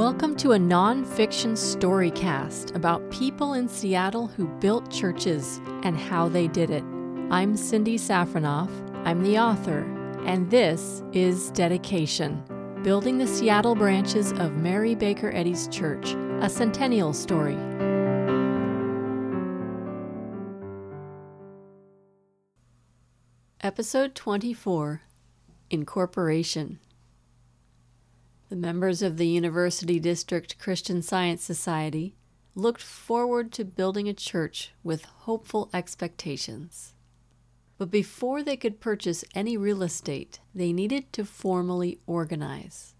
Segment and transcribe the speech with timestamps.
[0.00, 6.48] Welcome to a nonfiction storycast about people in Seattle who built churches and how they
[6.48, 6.82] did it.
[7.30, 8.70] I'm Cindy Safronoff,
[9.06, 9.80] I'm the author,
[10.24, 12.42] and this is Dedication
[12.82, 17.58] Building the Seattle Branches of Mary Baker Eddy's Church, a centennial story.
[23.60, 25.02] Episode 24
[25.68, 26.78] Incorporation.
[28.50, 32.16] The members of the University District Christian Science Society
[32.56, 36.94] looked forward to building a church with hopeful expectations.
[37.78, 42.96] But before they could purchase any real estate, they needed to formally organize.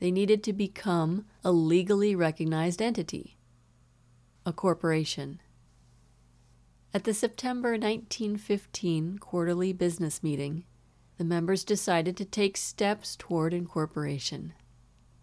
[0.00, 3.36] They needed to become a legally recognized entity,
[4.44, 5.40] a corporation.
[6.92, 10.64] At the September 1915 quarterly business meeting,
[11.18, 14.54] the members decided to take steps toward incorporation.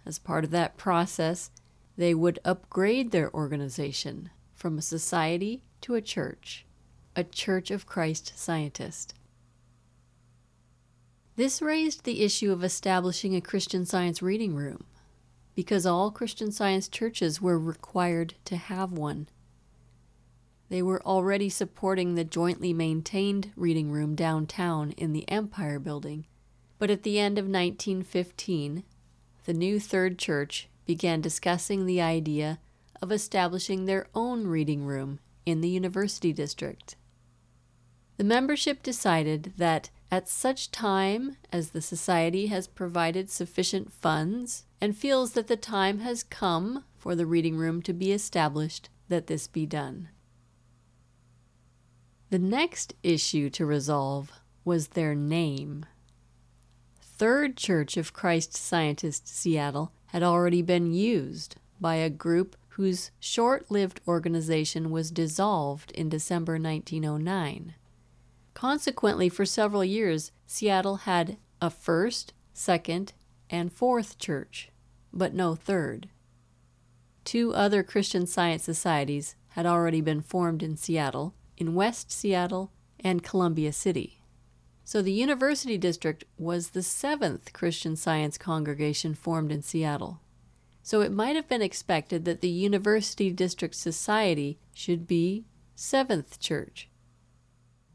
[0.06, 1.50] As part of that process,
[1.98, 6.66] they would upgrade their organization from a society to a church,
[7.16, 9.14] a Church of Christ Scientist.
[11.38, 14.86] This raised the issue of establishing a Christian Science reading room,
[15.56, 19.28] because all Christian Science churches were required to have one.
[20.70, 26.26] They were already supporting the jointly maintained reading room downtown in the Empire Building,
[26.80, 28.84] but at the end of 1915,
[29.46, 32.60] the new Third Church began discussing the idea
[33.02, 36.96] of establishing their own reading room in the University District.
[38.18, 44.98] The membership decided that at such time as the Society has provided sufficient funds and
[44.98, 49.48] feels that the time has come for the reading room to be established, that this
[49.48, 50.10] be done.
[52.36, 54.30] The next issue to resolve
[54.66, 55.86] was their name.
[57.00, 63.72] Third Church of Christ Scientist Seattle had already been used by a group whose short
[63.72, 67.76] lived organization was dissolved in December 1909.
[68.54, 73.14] Consequently, for several years, Seattle had a first, second,
[73.50, 74.72] and fourth church,
[75.14, 76.10] but no third.
[77.24, 83.24] Two other Christian Science societies had already been formed in Seattle in West Seattle and
[83.24, 84.22] Columbia City.
[84.84, 90.20] So the University District was the seventh Christian Science congregation formed in Seattle.
[90.84, 96.90] So it might have been expected that the University District Society should be Seventh Church.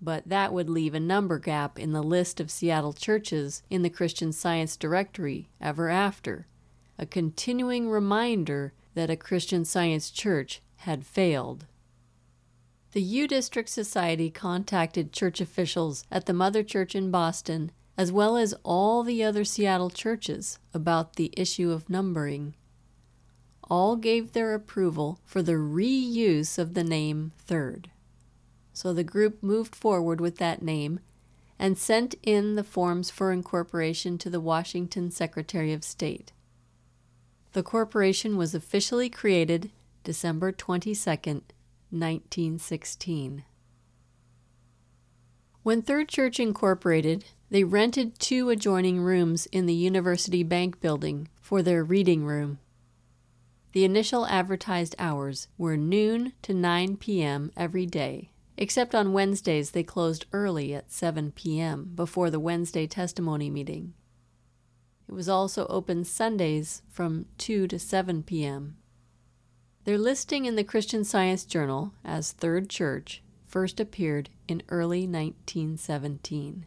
[0.02, 3.90] But that would leave a number gap in the list of Seattle churches in the
[3.90, 6.46] Christian Science Directory ever after,
[6.98, 11.66] a continuing reminder that a Christian Science church had failed.
[12.92, 18.36] The U District Society contacted church officials at the Mother Church in Boston, as well
[18.36, 22.56] as all the other Seattle churches, about the issue of numbering.
[23.70, 27.90] All gave their approval for the reuse of the name Third.
[28.72, 30.98] So the group moved forward with that name
[31.60, 36.32] and sent in the forms for incorporation to the Washington Secretary of State.
[37.52, 39.70] The corporation was officially created
[40.02, 41.42] December 22,
[41.90, 43.44] 1916.
[45.62, 51.62] When Third Church incorporated, they rented two adjoining rooms in the University Bank building for
[51.62, 52.58] their reading room.
[53.72, 57.52] The initial advertised hours were noon to 9 p.m.
[57.56, 61.92] every day, except on Wednesdays they closed early at 7 p.m.
[61.94, 63.94] before the Wednesday testimony meeting.
[65.08, 68.76] It was also open Sundays from 2 to 7 p.m.
[69.84, 76.66] Their listing in the Christian Science Journal as Third Church first appeared in early 1917.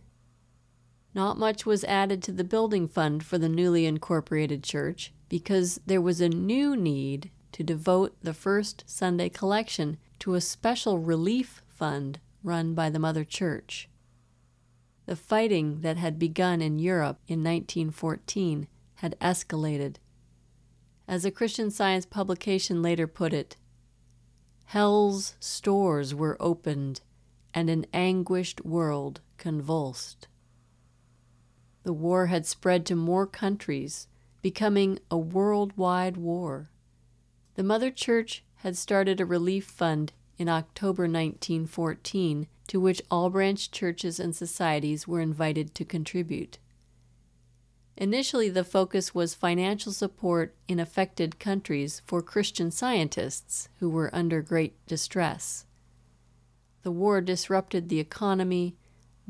[1.13, 6.01] Not much was added to the building fund for the newly incorporated church because there
[6.01, 12.19] was a new need to devote the first Sunday collection to a special relief fund
[12.43, 13.87] run by the Mother Church.
[15.05, 19.97] The fighting that had begun in Europe in 1914 had escalated
[21.13, 23.55] as a Christian Science publication later put it,
[24.65, 27.01] Hell's stores were opened
[27.53, 30.27] and an anguished world convulsed.
[31.83, 34.07] The war had spread to more countries,
[34.41, 36.71] becoming a worldwide war.
[37.53, 43.69] The Mother Church had started a relief fund in October 1914 to which all branch
[43.69, 46.57] churches and societies were invited to contribute.
[47.95, 54.41] Initially, the focus was financial support in affected countries for Christian scientists who were under
[54.41, 55.65] great distress.
[56.81, 58.75] The war disrupted the economy,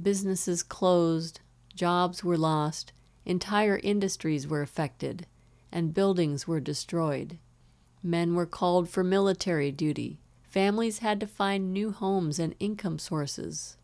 [0.01, 1.42] businesses closed,
[1.75, 2.94] jobs were lost,
[3.25, 5.27] entire industries were affected,
[5.71, 7.38] and buildings were destroyed.
[8.01, 10.19] Men were called for military duty.
[10.44, 13.77] Families had to find new homes and income sources.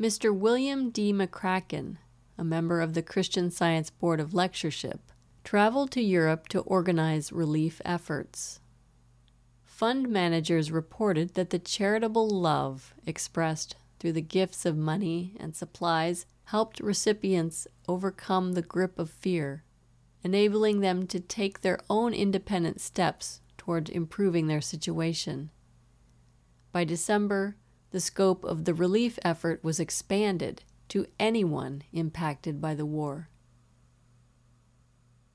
[0.00, 0.36] Mr.
[0.36, 1.12] William D.
[1.12, 1.98] McCrackan,
[2.36, 5.00] a member of the Christian Science Board of Lectureship,
[5.44, 8.60] traveled to Europe to organize relief efforts.
[9.62, 16.26] Fund managers reported that the charitable love expressed through the gifts of money and supplies
[16.44, 19.64] helped recipients overcome the grip of fear,
[20.22, 25.50] enabling them to take their own independent steps toward improving their situation.
[26.72, 27.56] By December,
[27.90, 33.28] the scope of the relief effort was expanded to anyone impacted by the war.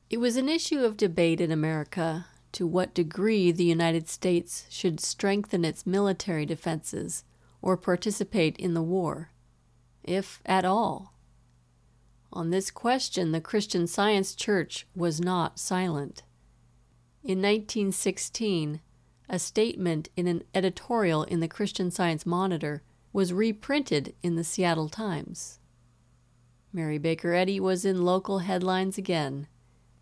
[0.09, 4.99] It was an issue of debate in America to what degree the United States should
[4.99, 7.23] strengthen its military defenses
[7.61, 9.31] or participate in the war,
[10.03, 11.13] if at all.
[12.31, 16.23] On this question, the Christian Science Church was not silent.
[17.23, 18.81] In 1916,
[19.27, 22.81] a statement in an editorial in the Christian Science Monitor
[23.11, 25.59] was reprinted in the Seattle Times.
[26.71, 29.47] Mary Baker Eddy was in local headlines again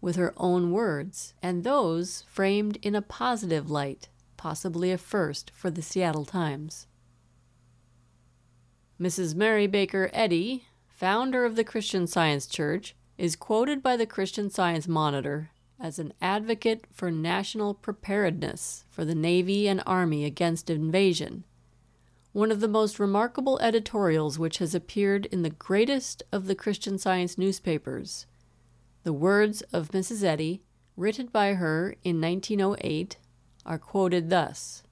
[0.01, 5.71] with her own words, and those framed in a positive light, possibly a first for
[5.71, 6.87] the Seattle Times.
[8.99, 9.35] Mrs.
[9.35, 14.87] Mary Baker Eddy, founder of the Christian Science Church, is quoted by the Christian Science
[14.87, 21.43] Monitor as an advocate for national preparedness for the Navy and Army against invasion,
[22.37, 26.99] one of the most remarkable editorials which has appeared in the greatest of the Christian
[26.99, 28.27] Science newspapers
[29.01, 30.23] the words of Mrs.
[30.23, 30.61] Eddy,
[30.95, 33.17] written by her in 1908,
[33.65, 34.83] are quoted thus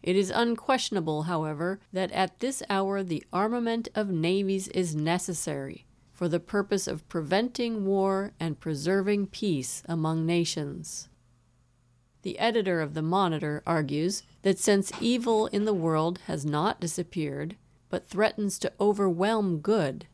[0.00, 6.28] It is unquestionable, however, that at this hour the armament of navies is necessary for
[6.28, 11.08] the purpose of preventing war and preserving peace among nations.
[12.22, 17.56] The editor of the Monitor argues that since evil in the world has not disappeared,
[17.90, 20.06] but threatens to overwhelm good,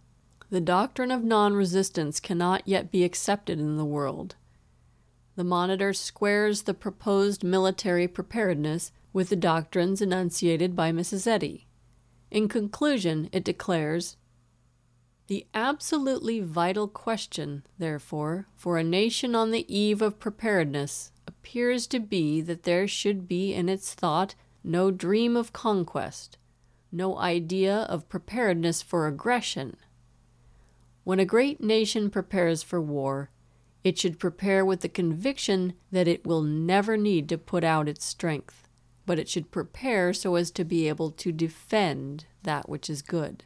[0.51, 4.37] the doctrine of non resistance cannot yet be accepted in the world.
[5.37, 11.27] The Monitor squares the proposed military preparedness with the doctrines enunciated by Mrs.
[11.27, 11.67] Eddy.
[12.31, 14.17] In conclusion, it declares
[15.27, 21.13] The absolutely vital question, therefore, for a nation on the eve of preparedness
[21.49, 26.37] appears to be that there should be in its thought no dream of conquest,
[26.93, 29.77] no idea of preparedness for aggression
[31.09, 33.31] when a great nation prepares for war,
[33.83, 38.05] it should prepare with the conviction that it will never need to put out its
[38.05, 38.69] strength,
[39.07, 43.45] but it should prepare so as to be able to defend that which is good.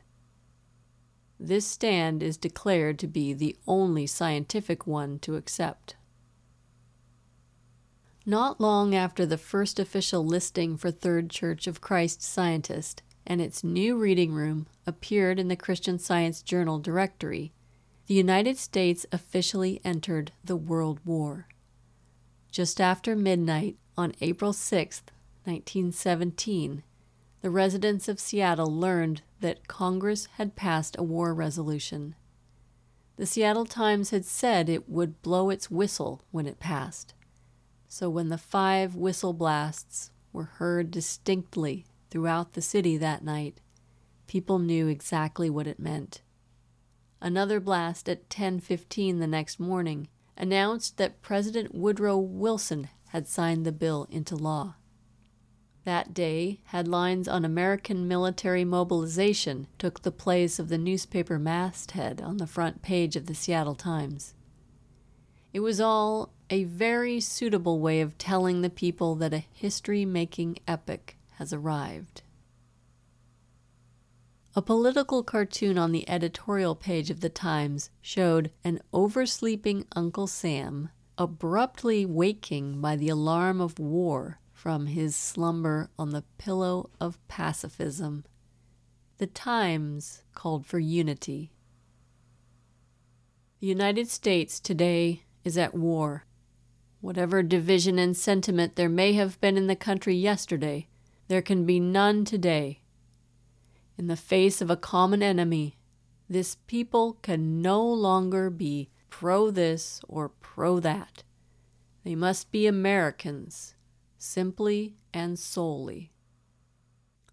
[1.39, 5.95] This stand is declared to be the only scientific one to accept.
[8.25, 13.65] Not long after the first official listing for Third Church of Christ Scientist, and its
[13.65, 17.53] new reading room appeared in the Christian Science Journal directory,
[18.07, 21.49] the United States officially entered the World War.
[22.53, 25.03] Just after midnight on April 6,
[25.45, 26.85] 1917,
[27.41, 32.15] the residents of Seattle learned that Congress had passed a war resolution.
[33.17, 37.15] The Seattle Times had said it would blow its whistle when it passed.
[37.95, 43.61] So when the five whistle blasts were heard distinctly throughout the city that night,
[44.27, 46.23] people knew exactly what it meant.
[47.21, 50.09] Another blast at 10:15 the next morning
[50.39, 54.77] announced that President Woodrow Wilson had signed the bill into law.
[55.85, 62.39] That day, headlines on American military mobilization took the place of the newspaper masthead on
[62.39, 64.33] the front page of the Seattle Times.
[65.53, 70.59] It was all a very suitable way of telling the people that a history making
[70.69, 72.21] epoch has arrived.
[74.55, 80.91] A political cartoon on the editorial page of the Times showed an oversleeping Uncle Sam
[81.17, 88.27] abruptly waking by the alarm of war from his slumber on the pillow of pacifism.
[89.17, 91.55] The Times called for unity.
[93.61, 96.27] The United States today is at war.
[97.03, 100.87] Whatever division and sentiment there may have been in the country yesterday,
[101.27, 102.83] there can be none today.
[103.99, 105.77] In the face of a common enemy,
[106.31, 111.25] this people can no longer be pro this or pro that.
[112.05, 113.75] They must be Americans,
[114.17, 116.13] simply and solely.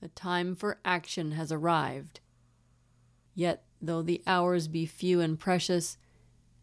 [0.02, 2.22] The time for action has arrived.
[3.36, 6.00] Yet, though the hours be few and precious,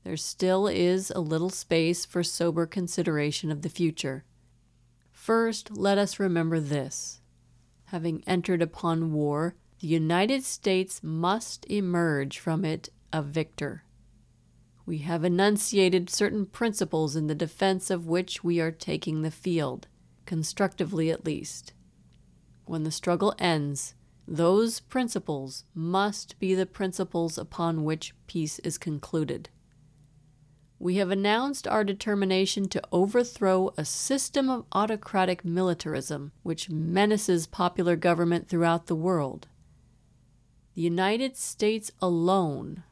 [0.07, 4.25] there still is a little space for sober consideration of the future.
[5.11, 7.21] First, let us remember this.
[7.87, 13.83] Having entered upon war, the United States must emerge from it a victor.
[14.87, 19.89] We have enunciated certain principles in the defense of which we are taking the field,
[20.25, 21.73] constructively at least.
[22.65, 23.97] When the struggle ends,
[24.29, 29.49] those principles must be the principles upon which peace is concluded.
[30.79, 37.97] We have announced our determination to overthrow a system of autocratic militarism which menaces popular
[37.97, 39.49] government throughout the world.
[40.75, 42.83] The United States alone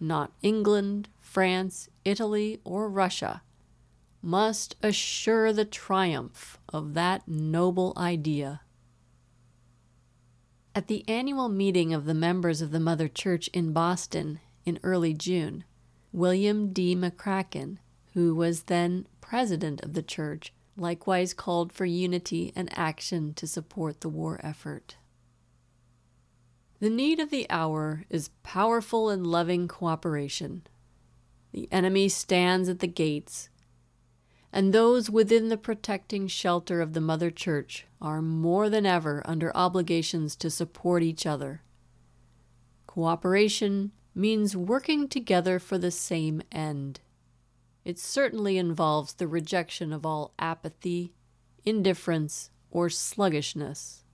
[0.00, 3.42] not England, France, Italy, or Russia,
[4.22, 8.60] must assure the triumph of that noble idea.
[10.74, 15.14] At the annual meeting of the members of the Mother Church in Boston in early
[15.14, 15.64] June,
[16.14, 16.94] William D.
[16.94, 17.78] McCrackan,
[18.12, 24.00] who was then president of the church, likewise called for unity and action to support
[24.00, 24.96] the war effort.
[26.78, 30.62] The need of the hour is powerful and loving cooperation.
[31.50, 33.48] The enemy stands at the gates,
[34.52, 39.50] and those within the protecting shelter of the Mother Church are more than ever under
[39.56, 41.62] obligations to support each other.
[42.86, 47.00] Cooperation means working together for the same end.
[47.84, 51.12] It certainly involves the rejection of all apathy,
[51.64, 54.04] indifference, or sluggishness.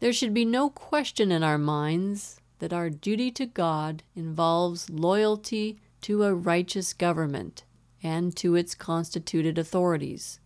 [0.00, 5.80] There should be no question in our minds that our duty to God involves loyalty
[6.02, 7.64] to a righteous government
[8.02, 10.40] and to its constituted authorities.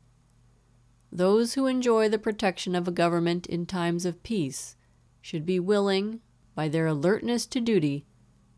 [1.11, 4.77] Those who enjoy the protection of a government in times of peace
[5.23, 6.21] should be willing,
[6.55, 8.05] by their alertness to duty,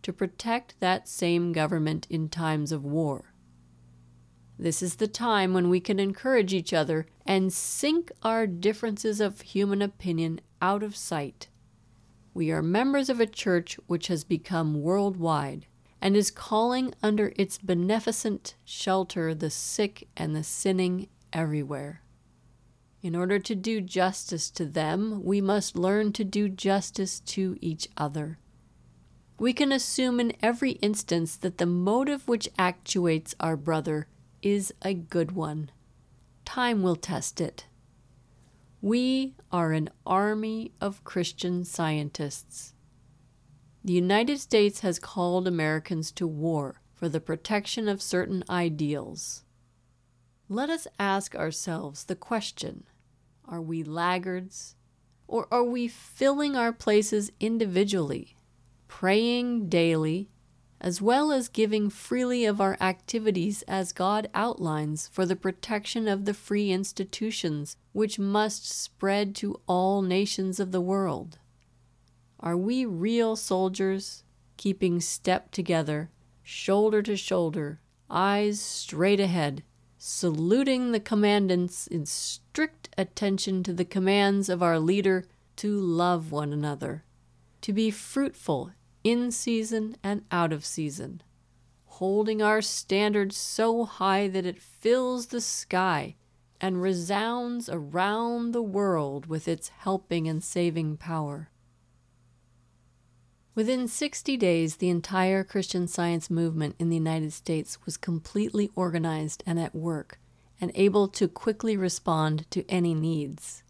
[0.02, 3.32] to protect that same government in times of war.
[4.58, 9.40] This is the time when we can encourage each other and sink our differences of
[9.40, 11.48] human opinion out of sight.
[12.34, 15.66] We are members of a church which has become worldwide
[16.00, 22.02] and is calling under its beneficent shelter the sick and the sinning everywhere.
[23.00, 27.88] In order to do justice to them, we must learn to do justice to each
[27.96, 28.38] other.
[29.38, 34.08] We can assume in every instance that the motive which actuates our brother
[34.42, 35.70] is a good one.
[36.44, 37.66] Time will test it.
[38.82, 42.74] We are an army of Christian scientists.
[43.84, 49.44] The United States has called Americans to war for the protection of certain ideals.
[50.48, 52.84] Let us ask ourselves the question
[53.44, 54.74] are we laggards,
[55.28, 58.36] or are we filling our places individually,
[58.88, 60.28] praying daily,
[60.80, 66.24] as well as giving freely of our activities as God outlines for the protection of
[66.24, 71.38] the free institutions which must spread to all nations of the world?
[72.40, 74.22] Are we real soldiers,
[74.56, 76.10] keeping step together,
[76.42, 79.64] shoulder to shoulder, eyes straight ahead,
[79.98, 85.26] saluting the commandants in strict attention to the commands of our leader
[85.56, 87.02] to love one another,
[87.60, 88.70] to be fruitful
[89.10, 91.22] in season and out of season,
[91.86, 96.14] holding our standard so high that it fills the sky
[96.60, 101.48] and resounds around the world with its helping and saving power.
[103.54, 109.42] Within 60 days, the entire Christian science movement in the United States was completely organized
[109.46, 110.20] and at work,
[110.60, 113.62] and able to quickly respond to any needs.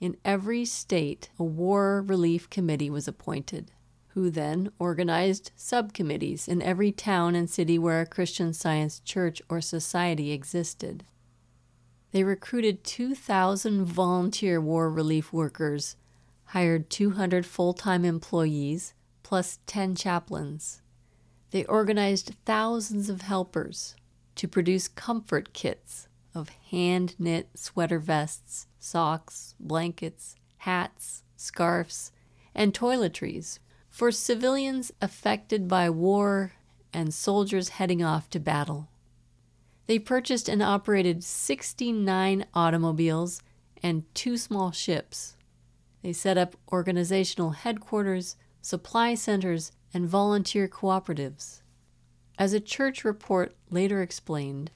[0.00, 3.72] In every state, a war relief committee was appointed
[4.18, 9.60] who then organized subcommittees in every town and city where a Christian Science church or
[9.60, 11.04] society existed.
[12.10, 15.94] They recruited 2,000 volunteer war relief workers,
[16.46, 20.82] hired 200 full time employees, plus 10 chaplains.
[21.52, 23.94] They organized thousands of helpers
[24.34, 32.10] to produce comfort kits of hand knit sweater vests, socks, blankets, hats, scarfs,
[32.52, 33.60] and toiletries
[33.98, 36.52] for civilians affected by war
[36.92, 38.86] and soldiers heading off to battle.
[39.86, 43.42] They purchased and operated 69 automobiles
[43.82, 45.34] and two small ships.
[46.00, 51.62] They set up organizational headquarters, supply centers, and volunteer cooperatives.
[52.38, 54.70] As a church report later explained,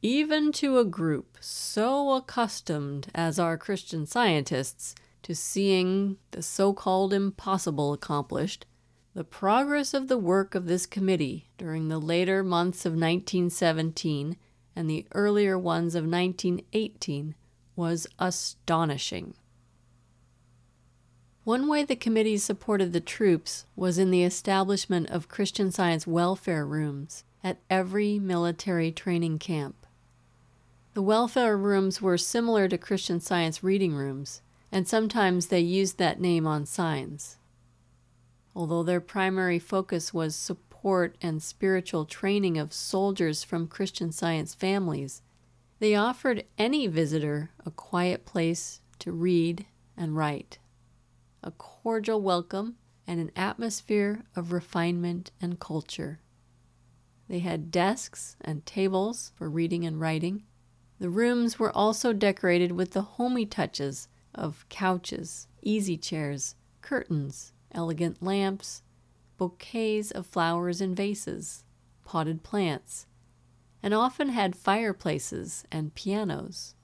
[0.00, 7.12] even to a group so accustomed as our Christian scientists to seeing the so called
[7.12, 8.66] impossible accomplished,
[9.14, 14.36] the progress of the work of this committee during the later months of 1917
[14.76, 17.34] and the earlier ones of 1918
[17.74, 19.34] was astonishing.
[21.44, 26.64] One way the committee supported the troops was in the establishment of Christian Science welfare
[26.64, 29.86] rooms at every military training camp.
[30.92, 36.20] The welfare rooms were similar to Christian Science reading rooms, and sometimes they used that
[36.20, 37.36] name on signs.
[38.54, 45.22] Although their primary focus was support and spiritual training of soldiers from Christian Science families,
[45.78, 50.58] they offered any visitor a quiet place to read and write,
[51.42, 56.20] a cordial welcome, and an atmosphere of refinement and culture.
[57.28, 60.44] They had desks and tables for reading and writing.
[60.98, 68.22] The rooms were also decorated with the homey touches of couches, easy chairs, curtains, elegant
[68.22, 68.82] lamps,
[69.36, 71.64] bouquets of flowers in vases,
[72.04, 73.06] potted plants,
[73.82, 76.74] and often had fireplaces and pianos.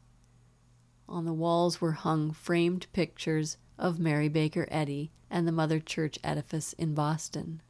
[1.08, 6.18] On the walls were hung framed pictures of Mary Baker Eddy and the Mother Church
[6.24, 7.60] edifice in Boston.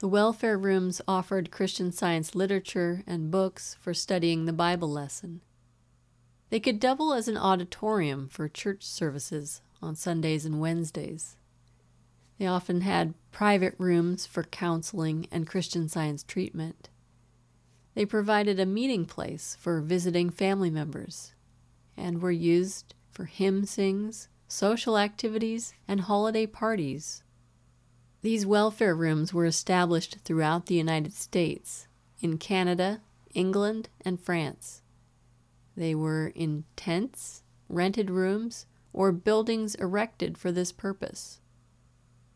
[0.00, 5.42] The welfare rooms offered Christian Science literature and books for studying the Bible lesson.
[6.50, 11.36] They could double as an auditorium for church services on Sundays and Wednesdays.
[12.38, 16.88] They often had private rooms for counseling and Christian Science treatment.
[17.94, 21.32] They provided a meeting place for visiting family members
[21.96, 27.22] and were used for hymn sings, social activities, and holiday parties.
[28.22, 31.86] These welfare rooms were established throughout the United States,
[32.20, 33.00] in Canada,
[33.34, 34.79] England, and France.
[35.76, 41.40] They were in tents, rented rooms, or buildings erected for this purpose.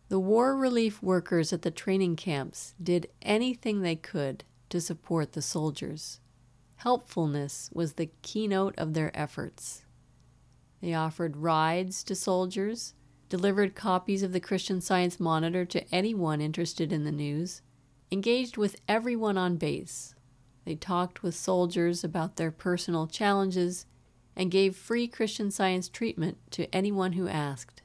[0.09, 5.43] The war relief workers at the training camps did anything they could to support the
[5.43, 6.21] soldiers.
[6.77, 9.85] Helpfulness was the keynote of their efforts.
[10.81, 12.95] They offered rides to soldiers,
[13.29, 17.63] delivered copies of the Christian Science Monitor to anyone interested in the news,
[18.13, 20.15] engaged with everyone on base.
[20.65, 23.87] They talked with soldiers about their personal challenges
[24.35, 27.83] and gave free Christian Science treatment to anyone who asked.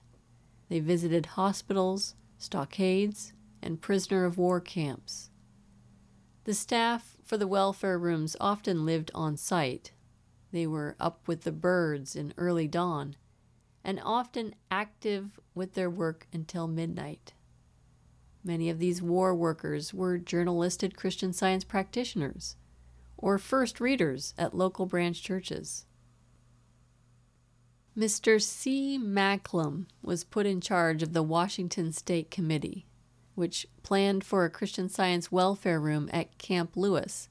[0.69, 5.29] They visited hospitals, stockades, and prisoner of war camps.
[6.45, 9.91] The staff for the welfare rooms often lived on site.
[10.51, 13.15] They were up with the birds in early dawn
[13.83, 17.33] and often active with their work until midnight.
[18.43, 22.55] Many of these war workers were Journal-listed Christian science practitioners
[23.19, 25.85] or first readers at local branch churches.
[27.97, 28.41] Mr.
[28.41, 28.97] C.
[28.97, 32.85] Macklem was put in charge of the Washington State Committee
[33.39, 37.29] which planned for a Christian Science welfare room at Camp Lewis,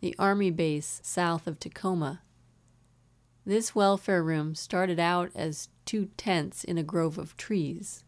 [0.00, 2.22] the Army base south of Tacoma.
[3.44, 8.04] This welfare room started out as two tents in a grove of trees.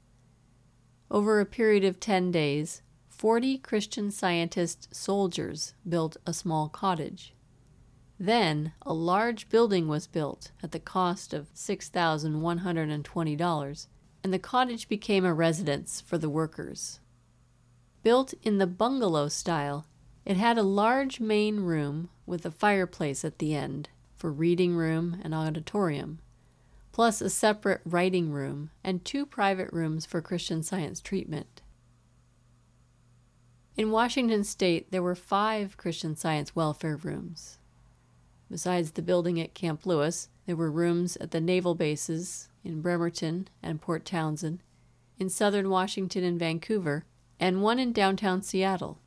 [1.11, 2.81] Over a period of 10 days,
[3.23, 7.33] 40 Christian Scientist soldiers built a small cottage.
[8.19, 13.87] Then a large building was built at the cost of $6,120,
[14.25, 16.99] and the cottage became a residence for the workers.
[18.03, 19.87] Built in the bungalow style,
[20.25, 25.21] it had a large main room with a fireplace at the end for reading room
[25.23, 26.19] and auditorium,
[26.91, 31.52] plus a separate writing room and two private rooms for Christian Science treatment.
[33.75, 37.59] In Washington state, there were five Christian Science welfare rooms.
[38.51, 43.49] Besides the building at Camp Lewis, there were rooms at the naval bases in Bremerton
[43.63, 44.63] and Port Townsend,
[45.19, 47.07] in southern Washington and Vancouver,
[47.41, 48.99] and one in downtown Seattle.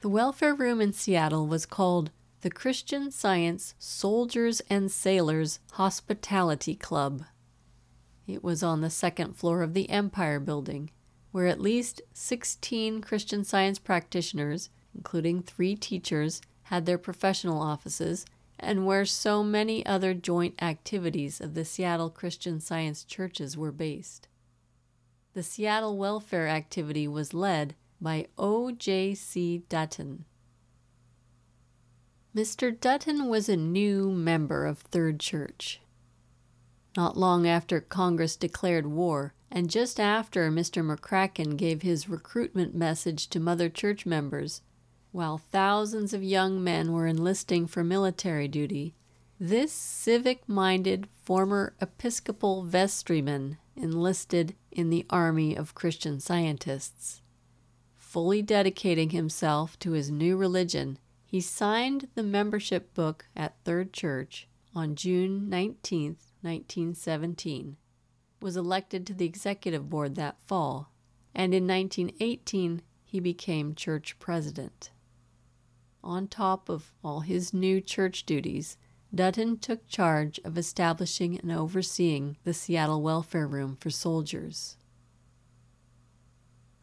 [0.00, 2.10] The welfare room in Seattle was called
[2.42, 7.24] the Christian Science Soldiers and Sailors Hospitality Club.
[8.26, 10.90] It was on the second floor of the Empire Building,
[11.32, 18.26] where at least 16 Christian Science practitioners, including three teachers, had their professional offices,
[18.58, 24.28] and where so many other joint activities of the Seattle Christian Science churches were based.
[25.32, 29.62] The Seattle welfare activity was led by O.J.C.
[29.68, 30.24] Dutton.
[32.34, 32.78] Mr.
[32.78, 35.80] Dutton was a new member of Third Church.
[36.96, 40.84] Not long after Congress declared war, and just after Mr.
[40.84, 44.62] McCrackan gave his recruitment message to Mother Church members,
[45.12, 48.94] while thousands of young men were enlisting for military duty,
[49.38, 57.22] this civic minded former Episcopal vestryman enlisted in the army of Christian scientists.
[57.96, 64.48] Fully dedicating himself to his new religion, he signed the membership book at Third Church
[64.74, 67.76] on June 19, 1917,
[68.40, 70.90] was elected to the executive board that fall,
[71.34, 74.90] and in 1918 he became church president.
[76.02, 78.78] On top of all his new church duties,
[79.14, 84.76] Dutton took charge of establishing and overseeing the Seattle Welfare Room for soldiers.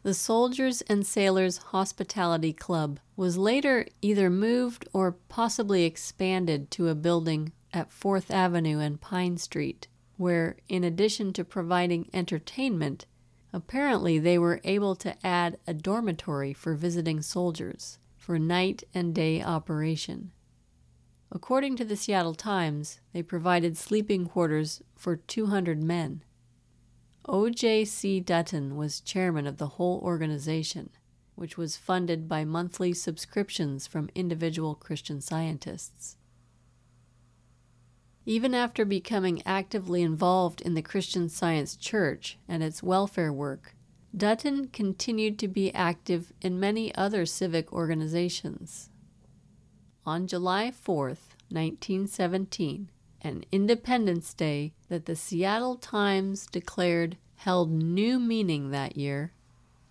[0.04, 6.96] The Soldiers and Sailors Hospitality Club was later either moved or possibly expanded to a
[6.96, 9.88] building at Fourth Avenue and Pine Street,
[10.18, 13.06] where, in addition to providing entertainment,
[13.54, 19.44] apparently they were able to add a dormitory for visiting soldiers for night and day
[19.44, 20.32] operation.
[21.32, 26.24] According to the Seattle Times, they provided sleeping quarters for 200 men.
[27.30, 28.20] O.J.C.
[28.22, 30.90] Dutton was chairman of the whole organization,
[31.36, 36.18] which was funded by monthly subscriptions from individual Christian scientists.
[38.30, 43.74] Even after becoming actively involved in the Christian Science Church and its welfare work,
[44.16, 48.90] Dutton continued to be active in many other civic organizations.
[50.06, 52.90] On July 4, 1917,
[53.22, 59.32] an Independence Day that the Seattle Times declared held new meaning that year,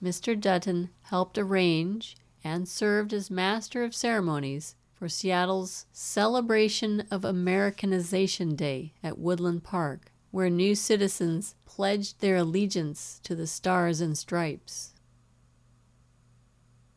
[0.03, 0.39] Mr.
[0.39, 8.95] Dutton helped arrange and served as Master of Ceremonies for Seattle's celebration of Americanization Day
[9.03, 14.95] at Woodland Park, where new citizens pledged their allegiance to the Stars and Stripes.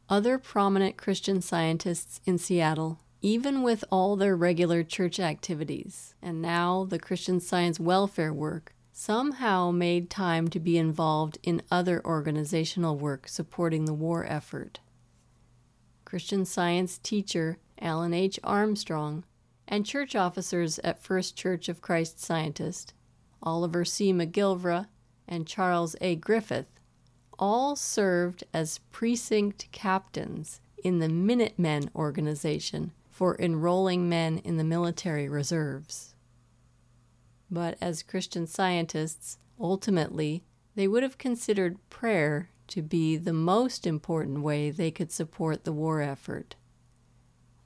[0.07, 6.85] Other prominent Christian scientists in Seattle even with all their regular church activities, and now
[6.85, 13.27] the Christian Science welfare work, somehow made time to be involved in other organizational work
[13.27, 14.79] supporting the war effort.
[16.05, 18.39] Christian Science teacher Alan H.
[18.43, 19.23] Armstrong
[19.67, 22.93] and church officers at First Church of Christ Scientist,
[23.41, 24.11] Oliver C.
[24.11, 24.87] McGilvra,
[25.27, 26.15] and Charles A.
[26.15, 26.79] Griffith,
[27.37, 35.29] all served as precinct captains in the Minutemen organization for enrolling men in the military
[35.29, 36.15] reserves.
[37.51, 40.43] But as Christian scientists, ultimately,
[40.75, 45.73] they would have considered prayer to be the most important way they could support the
[45.73, 46.55] war effort.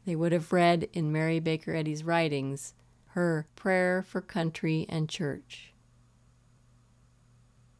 [0.06, 2.74] They would have read in Mary Baker Eddy's writings
[3.08, 5.74] her prayer for country and church.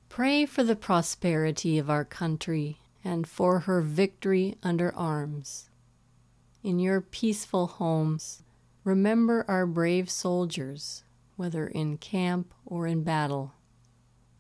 [0.10, 5.70] Pray for the prosperity of our country and for her victory under arms
[6.64, 8.42] in your peaceful homes,
[8.86, 11.04] remember our brave soldiers,
[11.36, 13.52] whether in camp or in battle.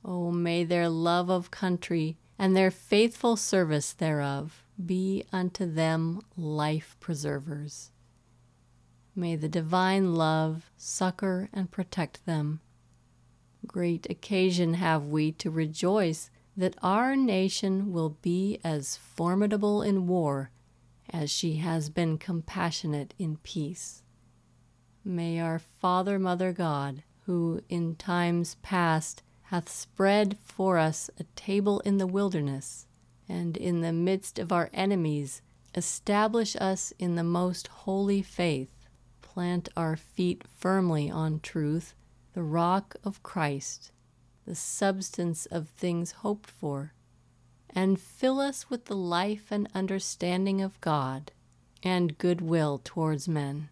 [0.05, 6.95] Oh, may their love of country and their faithful service thereof be unto them life
[6.99, 7.91] preservers.
[9.15, 12.61] May the divine love succor and protect them.
[13.67, 20.51] Great occasion have we to rejoice that our nation will be as formidable in war
[21.09, 24.01] as she has been compassionate in peace.
[25.05, 31.79] May our Father, Mother God, who in times past hath spread for us a table
[31.81, 32.87] in the wilderness,
[33.27, 35.41] and in the midst of our enemies
[35.75, 38.87] establish us in the most holy faith,
[39.21, 41.93] plant our feet firmly on truth,
[42.33, 43.91] the rock of Christ,
[44.45, 46.93] the substance of things hoped for
[47.75, 51.31] and fill us with the life and understanding of God
[51.81, 53.69] and goodwill towards men.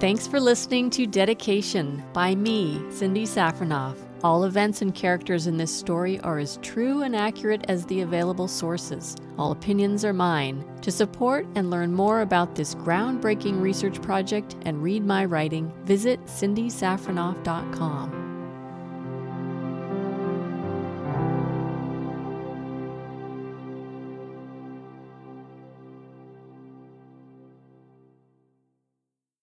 [0.00, 3.98] Thanks for listening to Dedication by me, Cindy Safronoff.
[4.24, 8.48] All events and characters in this story are as true and accurate as the available
[8.48, 9.14] sources.
[9.36, 10.64] All opinions are mine.
[10.80, 16.24] To support and learn more about this groundbreaking research project and read my writing, visit
[16.24, 18.19] cindysafronoff.com.